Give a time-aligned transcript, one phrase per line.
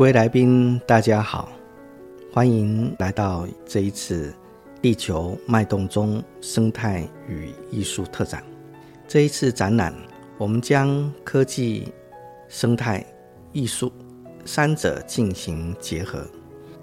[0.00, 1.52] 各位来宾，大家好，
[2.32, 4.34] 欢迎来到这一次
[4.80, 8.42] 地球脉动中生态与艺术特展。
[9.06, 9.94] 这一次展览，
[10.38, 11.92] 我们将科技、
[12.48, 13.04] 生态、
[13.52, 13.92] 艺术
[14.46, 16.26] 三者进行结合，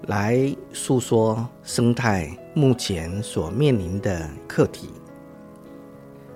[0.02, 4.90] 来诉说生态目前所面临的课题。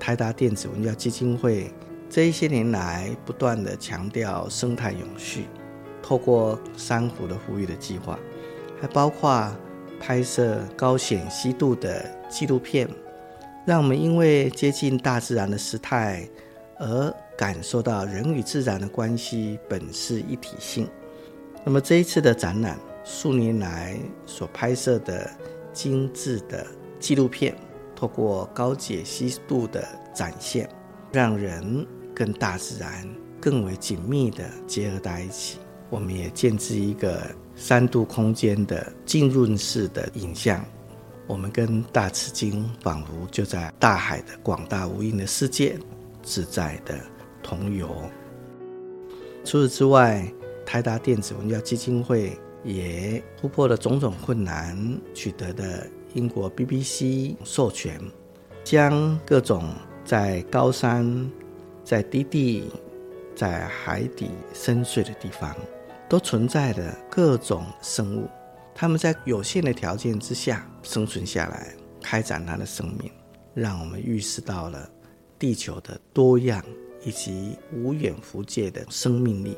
[0.01, 1.73] 台达电子文教基金会
[2.11, 5.47] 这一些年来不断的强调生态永续。
[6.03, 8.19] 透过珊瑚的呼吁的计划，
[8.81, 9.51] 还包括
[10.01, 12.89] 拍摄高显析度的纪录片，
[13.65, 16.29] 让我们因为接近大自然的时态，
[16.79, 20.89] 而感受到人与自然的关系本是一体性。
[21.65, 23.97] 那么这一次的展览，数年来
[24.27, 25.31] 所拍摄的
[25.73, 26.67] 精致的
[26.99, 27.55] 纪录片，
[27.95, 30.69] 透过高解析度的展现，
[31.13, 33.09] 让人跟大自然
[33.41, 35.59] 更为紧密的结合在一起。
[35.93, 37.21] 我们也建置一个
[37.55, 40.65] 三度空间的浸润式的影像，
[41.27, 45.77] 我们跟大赤鲸仿佛就在大海的广大无垠的世界
[46.23, 46.99] 自在的
[47.43, 47.95] 同游。
[49.45, 50.27] 除此之外，
[50.65, 58.01] 台达电子文教基金会也突破了种种困难，取得的英国 BBC 授权，
[58.65, 59.69] 将各种
[60.07, 61.31] 在高山、
[61.85, 62.71] 在低地、
[63.37, 65.55] 在海底深邃的地方。
[66.13, 68.29] 都存在的各种生物，
[68.75, 73.11] 它们在有限的条件之下生存下来，开展它的生命，
[73.55, 74.87] 让我们预示到了
[75.39, 76.63] 地球的多样
[77.03, 79.57] 以及无远弗届的生命力。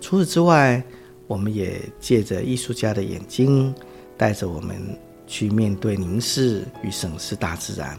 [0.00, 0.80] 除此之外，
[1.26, 3.74] 我们也借着艺术家的眼睛，
[4.16, 4.80] 带着我们
[5.26, 7.98] 去面对、凝视与审视大自然，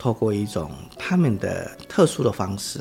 [0.00, 2.80] 透过一种他们的特殊的方式。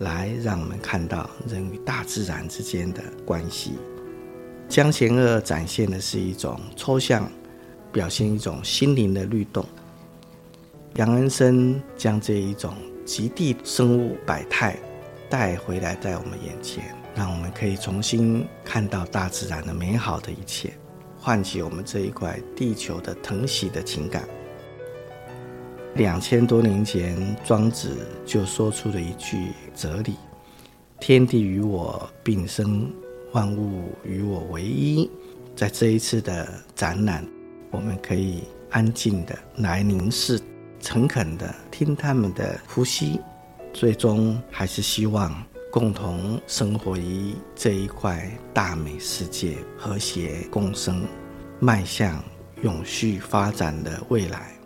[0.00, 3.78] 来让我们看到人与大自然之间的关系。
[4.68, 7.30] 江贤二展现的是一种抽象，
[7.92, 9.64] 表现一种心灵的律动。
[10.94, 12.74] 杨恩生将这一种
[13.04, 14.76] 极地生物百态
[15.28, 20.72] 带回来在我们眼前，让我们可以重新看到大自然的美好的一切，
[21.18, 24.26] 唤起我们这一块地球的疼惜的情感。
[25.96, 29.48] 两千多年前，庄子就说出了一句
[29.80, 30.14] 哲理
[31.00, 32.92] ：“天地与我并生，
[33.32, 35.10] 万物与我为一。”
[35.56, 37.26] 在这一次的展览，
[37.70, 40.38] 我们可以安静的来凝视，
[40.80, 43.18] 诚恳的听他们的呼吸，
[43.72, 45.34] 最终还是希望
[45.72, 51.06] 共同生活于这一块大美世界，和谐共生，
[51.58, 52.22] 迈向
[52.62, 54.59] 永续发展的未来。